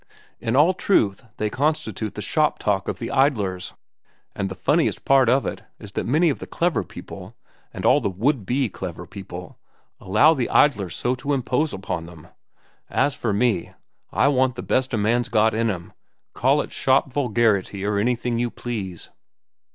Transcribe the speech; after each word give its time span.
In 0.39 0.55
all 0.55 0.73
truth, 0.73 1.25
they 1.37 1.51
constitute 1.51 2.15
the 2.15 2.23
shop 2.23 2.57
talk 2.57 2.87
of 2.87 2.97
the 2.97 3.11
idlers. 3.11 3.75
And 4.35 4.49
the 4.49 4.55
funniest 4.55 5.05
part 5.05 5.29
of 5.29 5.45
it 5.45 5.61
is 5.77 5.91
that 5.91 6.07
many 6.07 6.31
of 6.31 6.39
the 6.39 6.47
clever 6.47 6.83
people, 6.83 7.35
and 7.71 7.85
all 7.85 8.01
the 8.01 8.09
would 8.09 8.43
be 8.43 8.67
clever 8.67 9.05
people, 9.05 9.59
allow 9.99 10.33
the 10.33 10.49
idlers 10.49 10.95
so 10.95 11.13
to 11.13 11.33
impose 11.33 11.71
upon 11.71 12.07
them. 12.07 12.29
As 12.89 13.13
for 13.13 13.31
me, 13.31 13.73
I 14.11 14.27
want 14.27 14.55
the 14.55 14.63
best 14.63 14.91
a 14.91 14.97
man's 14.97 15.29
got 15.29 15.53
in 15.53 15.69
him, 15.69 15.93
call 16.33 16.61
it 16.61 16.71
shop 16.71 17.13
vulgarity 17.13 17.85
or 17.85 17.99
anything 17.99 18.39
you 18.39 18.49
please." 18.49 19.11